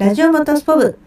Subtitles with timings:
[0.00, 0.98] ラジオモトスポブ。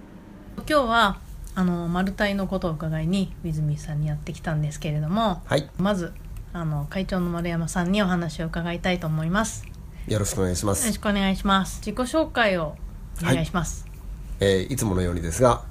[0.58, 1.18] 今日は
[1.56, 5.68] あのマルタイのことを伺いに泉さんにやってきたんですけれどもはい。
[5.80, 6.14] まず
[6.54, 9.66] あの会長の丸山さんにお話を伺いたいと思います。
[9.66, 11.78] よよろしくお願いします、ろしくお願いします。
[11.84, 12.76] 自己紹介を
[13.20, 13.88] お願いします、
[14.40, 15.64] えーいつものようにですが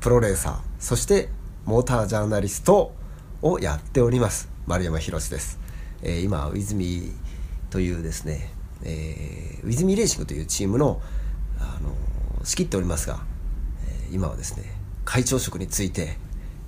[0.00, 1.28] プロレーサーそして
[1.66, 2.96] モータージャーナリスト
[3.42, 5.60] をやっております丸山宏です、
[6.02, 7.12] えー今ウィズミ
[7.70, 8.50] というですね、
[8.82, 11.00] えーウィズミレーシングというチームの、
[11.60, 12.15] あのー
[12.46, 13.20] 仕切っておりますが、
[13.88, 14.62] えー今はですね
[15.04, 16.16] 会長職について、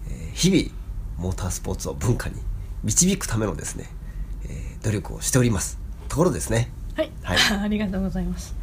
[0.09, 0.77] えー日々
[1.23, 2.37] モータースポーツを文化に
[2.85, 3.87] 導くためのですね、
[4.45, 5.79] えー努力をしております。
[6.09, 6.71] ところですね。
[6.97, 7.39] はい、はい。
[7.63, 8.55] ありがとうございます。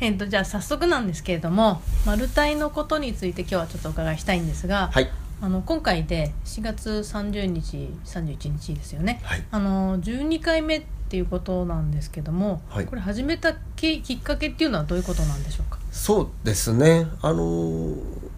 [0.00, 5.10] えっとじゃあ早速なんですけれどもマルタイのことについて今日はちょっとお伺いしたいんですが、はい。
[5.40, 9.44] あの今回で4月30日31日ですよね、はい。
[9.52, 12.86] あの12回目っていうことなんですけども、はい。
[12.86, 15.77] これ始めたききっかけっていうのはどういうことなんでしょうか？
[15.90, 17.06] そうですね。
[17.22, 18.28] あのー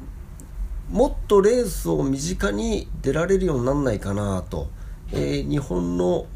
[0.91, 4.69] もっとレースを身近に出られるようにならないかなと、
[5.13, 6.27] えー日本の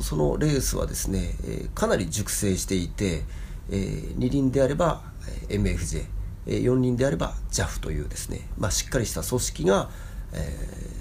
[0.00, 3.24] そのレースはですね、えーかなり熟成していて、
[3.70, 5.02] えー二輪であれば
[5.48, 6.06] MFJ、
[6.46, 9.90] えー四輪であれば JAF というですね、まあ、しっかりした組織が、
[10.32, 10.98] えー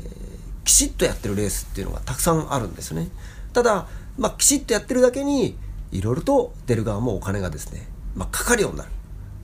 [0.66, 3.08] きちっとやってるレースっていうのがたくさんあるんですね。
[3.54, 5.56] ただ、まあ、きちっとやってるだけに
[5.94, 8.90] いろいろと出る側もお金がですね、まあ、かかるようになる。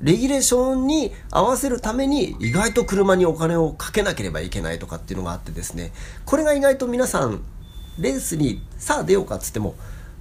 [0.03, 5.93] レギュレーションに合わせるために意外と車にお金をかけなければいけないとかっていうのがあってですね
[6.25, 7.41] これが意外と皆さん
[7.97, 9.75] レースにさあ出ようかっつっても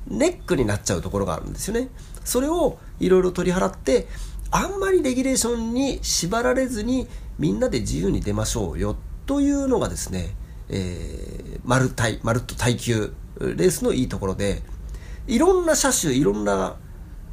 [0.07, 1.89] ネックになっちゃうところがあるんですよね。
[2.25, 4.07] それをいろいろ取り払って
[4.51, 7.09] あんまりレギュレーションに縛られずに
[7.39, 8.97] みんなで自由に出ましょうよ
[9.27, 10.35] というのがですね、
[10.69, 14.63] えー、マルタイマルット耐久レースのいいところで
[15.27, 16.77] いろんな車種いろんな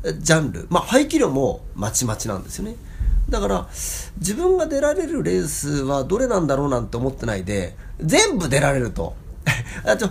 [0.04, 0.68] ジャンル。
[0.70, 2.76] まあ排気量もまちまちなんですよね。
[3.30, 3.68] だから
[4.18, 9.16] 自分が出られるレースはどれなんだろうなんて思ってないで全部出られると。
[9.86, 10.10] あと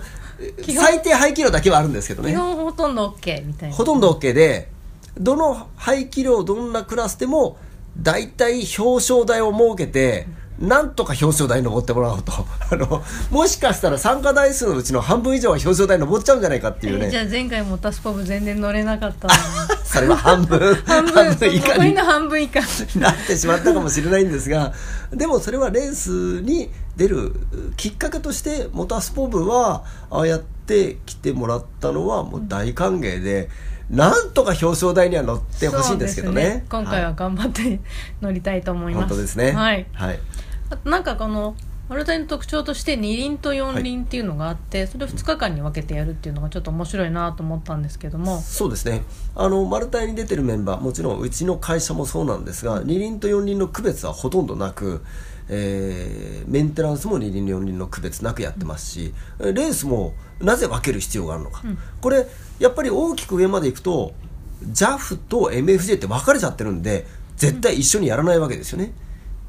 [0.62, 3.74] 基本最低排気量だけはあるんですけど基ね本ほとんど OK みたいな。
[3.74, 4.70] ほとんど OK で
[5.18, 7.56] どの排気量どんなクラスでも
[8.00, 10.28] 大体表彰台を設けて
[10.60, 12.32] なんとか表彰台に登ってもらおうと。
[12.70, 17.06] あのもしかしたら参加台数のうちの半分以上は表彰台に登っちゃうんじゃないかっていうね。
[17.06, 19.28] えじゃあ前回モータースポブ全然乗れなかった
[19.84, 20.74] それは半分。
[20.84, 21.54] 半分。
[21.54, 22.60] 以下半分以下。
[22.98, 24.72] なってしまったかもしれないんですが
[25.12, 27.32] でもそれはレースに出る
[27.76, 33.48] きっかけとしてモータースポ部はああやって来てもらったのはもう大歓迎で、
[33.90, 36.42] なんとか表彰台には乗ってほしいんですけどね。
[36.42, 37.80] そうです今回は頑張って
[38.20, 39.08] 乗りたいと思います。
[39.08, 39.52] 本当ですね。
[39.52, 39.86] はい。
[39.92, 40.18] はい、
[40.84, 41.54] なんかこの
[41.88, 48.40] マルタイの特徴として二輪と四輪っていうのがあって、それを2日間に分けてやるっていうのがちょっと面白いなと思ったんですけども。
[48.42, 49.02] そうですね。
[49.34, 55.02] あのマルタイに出てるメンバーもちろんうちの会社もそうなんですが二輪と四輪の区別はほとんどなく、
[55.48, 61.62] えーメンテナンスも二輪四輪の区別なくやってますし、レースもなぜ分ける必要があるのか、
[62.02, 62.26] これ
[62.58, 64.12] やっぱり大きく上までいくと
[64.72, 68.92] JAF と MFJ って分かれちゃってるんで絶対一緒にやらないわけですよね、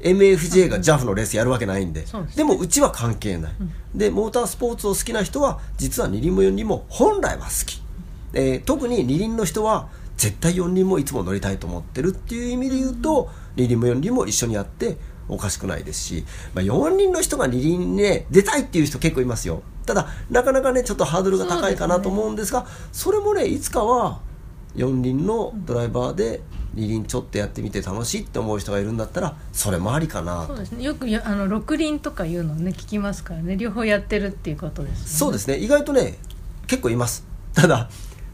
[0.00, 2.36] MFJ が JAF のレースやるわけないんで、そうです。
[2.36, 3.52] でもうちは関係ない、
[3.94, 7.82] でモータースポーツを好きな人は実は二輪も四輪も本来は好き、
[8.32, 14.96] えー特に二輪の人は絶対四輪もいつも乗りたいと思ってるっていう意味で言うと、二輪も四輪も一緒にやって
[15.28, 16.24] おかしくないですし、
[16.54, 19.62] まあ、四輪の人が二輪にね出たいっていう人結構いますよ。
[19.86, 24.20] ただなかなかねちょっとハードルが高いかなと思うんですがそれもねいつかは
[24.76, 26.42] 四輪のドライバーで
[26.74, 30.42] 二輪ちょっとやってみて楽しいって思う人がいるんだったらそれもありかな。
[30.42, 30.82] とそうですね。
[30.84, 33.56] よくやあの六輪とかいうのね聞きますからね。
[33.56, 35.58] 両方やってるっていうことです、ね、そうですね。
[35.58, 36.18] 意外とね
[36.66, 37.26] 結構います。
[37.54, 37.88] ただ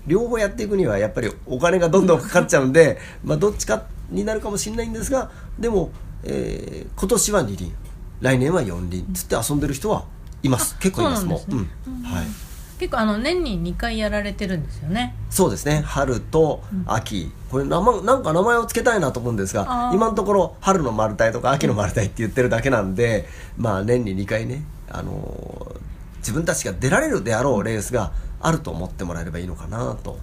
[0.06, 5.90] 両方やっていくにはやっぱりお金がどんどんかかっちゃうんで まあどっちかになるかもしれないんですがでも、
[6.22, 7.74] えー今年は二輪
[8.20, 9.06] 来年は四輪。
[9.12, 10.04] つって遊んでる人は
[10.42, 10.78] います。
[10.78, 11.24] 結構います。
[11.26, 12.02] もんですうん。
[12.02, 12.45] はい
[12.78, 15.14] 結構あの年に2回やられてるんですよね。
[15.30, 15.82] そうですね。
[15.84, 25.86] 春と秋、これ名前なんか名前を付けたいなと思うんですが今のところ春の丸太とか秋の丸太って言ってるだけなんで、まあ年に2回ね、あのー
[26.26, 30.18] 自分たちが出られるであろうレースがあると思ってもらえればいいのかなと。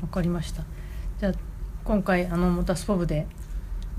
[0.00, 0.62] わかりました。
[1.18, 1.32] じゃあ
[1.84, 3.26] 今回あのモータースポブで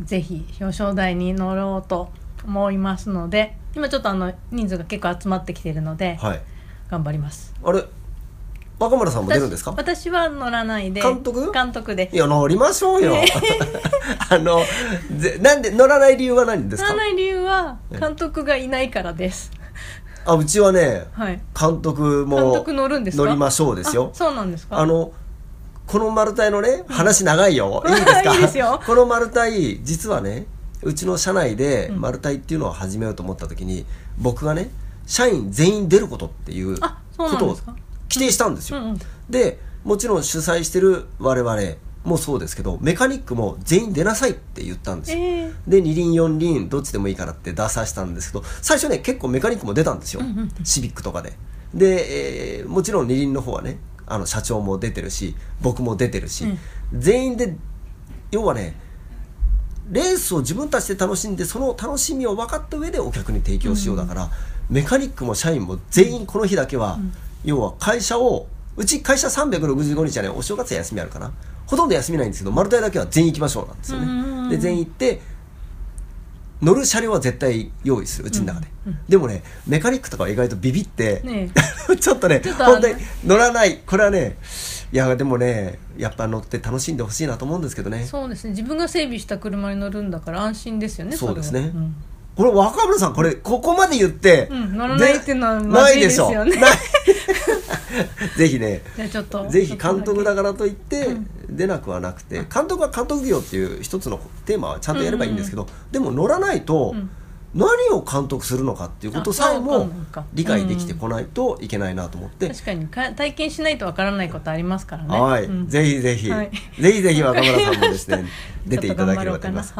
[0.02, 2.10] ぜひ表彰台に乗ろうと
[2.46, 6.42] 思いますので今ちょっとあの人数が結構集まってきているので、はい
[6.90, 7.54] 頑張ります。
[7.64, 7.84] あれ
[8.80, 9.72] 若村さんも出るんですか？
[9.72, 11.02] 私私は乗らないで。
[11.02, 11.52] 監督？
[11.52, 12.10] 監督で。
[12.12, 13.16] いや乗りましょうよ。
[14.30, 14.62] あの
[15.18, 16.90] ぜなんで乗らない理由は何ですか？
[16.92, 19.52] 乗らない理由は監督がいないからです。
[20.26, 21.40] あうちはねはい。
[21.60, 23.24] 監督も監督乗るんですか？
[23.26, 24.10] 乗りましょうですよ。
[24.14, 24.80] あそうなんですか？
[24.80, 25.12] あの
[25.86, 27.84] この丸太のね話長いよ。
[27.88, 28.34] いいですか？
[28.34, 28.82] いいですよ。
[28.86, 29.52] この丸太
[29.84, 30.46] 実はね
[30.82, 32.02] うちの社内でうん。
[32.02, 33.86] マルタイっていうのを始めようと思った時に、
[34.18, 34.70] 僕がね
[35.06, 37.58] 社員全員出ることっていうことを
[38.10, 39.00] 規定したんですよ、うんうん。
[39.30, 41.62] でもちろん主催してる我々
[42.04, 45.54] もそうですけどメカニックも全員出なさいって言ったんですよ、えー。
[45.68, 51.34] で二輪四輪どっちでもいいからって出させたんですけど最初ね結構メカニックも出たんですよ、うんうんシビックとかで。
[51.74, 56.46] で、えーもちろん二輪の方はねあの社長も出てるし僕も出てるし、
[56.94, 57.56] 全員で
[58.32, 58.76] 要はね
[59.92, 64.30] レースを自分たちで楽しんでその楽しみを分かった上でお客に提供しようだから、
[64.70, 67.00] メカニックも社員も全員この日だけは、
[67.44, 71.32] 要は会社をうち会社365日はねお正月は休みあるかな。
[71.66, 75.22] ほとんど休みないんですけど丸太だけは全員行きましょうなんですようんうんうんねで全員行って
[76.62, 78.68] 乗る車両は絶対用意するうちの中で、
[79.10, 81.50] でもねメカニックとかは意外とビビって、ね
[82.00, 82.96] ちょっとね本当に
[83.26, 83.80] 乗らない。
[83.86, 84.38] これはね
[84.94, 88.06] いやでもねやっぱ乗って楽しんでほしいなと思うんですけどね。
[88.06, 88.52] そうですね。
[88.52, 91.60] 自分が整備した車に乗るんだから安心ですよねそうですね。
[91.64, 91.72] れは。
[91.74, 91.96] ん
[92.36, 96.54] これ若村さんこれここまで言って、うん乗らないっていうのはでまずいですよね。
[98.38, 101.10] ぜひねじゃあちょっとぜひ監督だかからといって
[101.50, 107.10] 出なくはなくて監督は監督業っていう一つのテーマはちゃんとやればいいんですけど、でも乗らないとうん。
[107.56, 109.88] 何を監督するのかっていうことさえあも
[110.34, 115.22] 理解できてこないといけないなと思って、確かにか体験しないとわからないことありますからね。
[115.22, 115.68] はい、うん。
[115.68, 116.52] ぜひぜひ、はい。
[116.80, 118.26] ぜひぜひ若村さんもですね
[118.66, 119.74] 出ていただければと思います、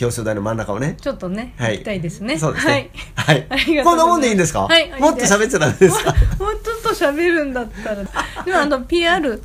[0.00, 0.96] 表彰台の真ん中をね。
[1.00, 1.74] ちょっとね、はい。
[1.74, 2.38] 行きたいですね。
[2.38, 2.90] そうですね。
[3.14, 6.12] はい、ありがとうございこんなもんでいいんですか、はいもっと喋っちゃダメですか？
[6.38, 8.04] もうちょっと喋るんだったら。
[8.44, 9.42] でもあの PR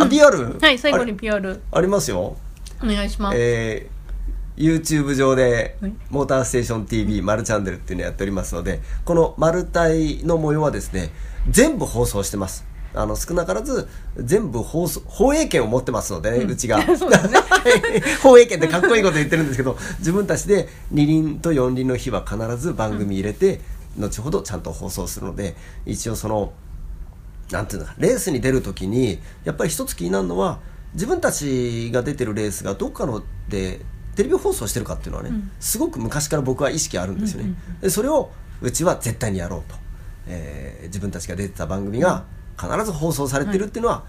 [0.00, 0.58] あ PR?
[0.60, 2.36] はい最後に PR ありますよ。
[2.82, 3.96] お願いします、えー
[4.56, 5.92] YouTube 上ではい。
[6.08, 11.10] モーターステーション TV マルチャンネルっていうのをやっておりますのでこのマルタイの模様はですね
[11.50, 12.64] 全部放送してます
[12.96, 16.80] あの少なからず全部放送放映権を持ってますのでね、うちが。
[16.96, 17.38] そうですね。
[18.22, 23.60] 放映権ってかっこいいこと言ってるんですけど自分たちで二輪と四輪の日は必ず番組入れて、
[23.98, 26.52] 後ほどちゃんと放送するので一応その
[27.50, 30.58] なんていうのかレースに出るときにやっぱり一つ気になるのは
[30.94, 33.80] 自分たちが出てるレースがどっかので
[34.16, 35.50] テレビ放送してるかっていうのはね、うん。
[35.60, 38.30] すごく昔から僕は意識あるんですよね、うんうんでそれを
[38.62, 39.76] うちは絶対にやろうと、
[40.26, 42.24] えー自分たちが出てた番組が
[42.60, 44.04] 必ず放送されてるっていうのは、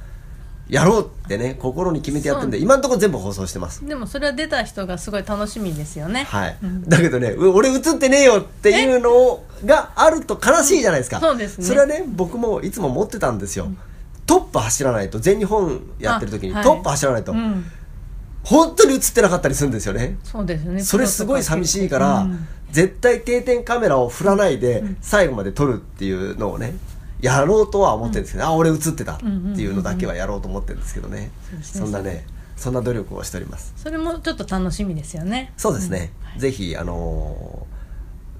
[0.69, 3.85] やろうってね心に決めてやってるんで今のところ全部放送してます。
[3.85, 6.25] でもそれは出た人がすごい楽しみですよね。
[6.25, 6.83] はい、うん。
[6.83, 11.65] だけどねう俺映ってねえよっていうのがあると悲しいじゃないですか、そうですね。
[11.65, 13.69] それはね僕もいつも持ってたんですよ、
[14.25, 16.65] トップ走らないと全日本やってる時にあはい。
[16.65, 17.65] トップ走らないと、うん。
[18.43, 20.17] 本当に映ってなかったりするんですよね。
[20.23, 20.81] そうですね。
[20.81, 22.47] それすごい寂しいから、うん。
[22.71, 26.73] 絶対定点カメラを振らないで最後まで撮るっていうのをね
[27.21, 31.81] やろうとは思ってるんですけど、あ俺映ってたっていうのだけはやろうと思ってるんですけどね、そうですね。
[31.81, 32.25] そんなね
[32.55, 33.73] そんな努力をしております。
[33.75, 35.53] それもちょっと楽しみですよね。
[35.57, 37.77] そうですね、ぜひあのー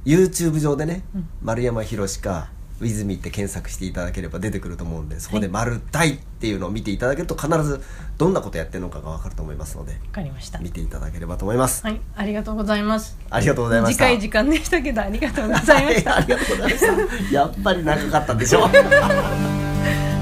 [0.07, 1.03] YouTube 上でね、
[1.41, 7.81] 丸山宏かウィズミって検索していただければ出てくると思うんでそこで「丸大」っていうのを見ていただけると必ず
[8.17, 10.59] どんなことやってるのかが分かると思いますのでわかりました。
[10.59, 11.99] 見ていただければと思います、はい。
[12.15, 13.17] ありがとうございます。
[13.29, 14.05] ありがとうございました。
[14.05, 16.11] 短い時間でしたけどありがとうございました。
[16.11, 17.33] は いありがとうございました。
[17.33, 18.69] やっぱり長かったでしょ